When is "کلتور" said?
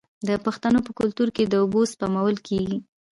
0.99-1.29